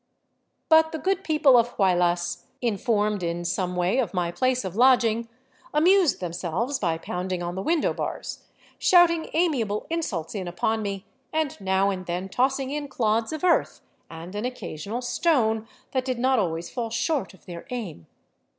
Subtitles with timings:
[0.67, 4.87] But the good people of Huaylas, informed in some way 296 DRAWBACKS OF THE TRAIL
[4.87, 5.29] of my place of lodging,
[5.75, 8.47] amused themselves by pounding on the window bars,
[8.79, 13.81] shouting amiable insults in upon me, and now and then tossing in clods of earth
[14.09, 18.07] and an occasional stone that did not always fall short of their aim.